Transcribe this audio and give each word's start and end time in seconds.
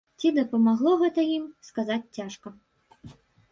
Ці 0.21 0.29
дапамагло 0.37 0.91
гэта 1.01 1.27
ім, 1.35 1.45
сказаць 1.69 2.11
цяжка. 2.21 2.47